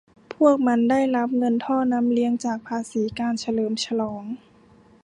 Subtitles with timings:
[0.35, 4.23] พวกมันได้รับเงินท่อน้ำเลี้ยงจากภาษีการเฉลิมฉลอง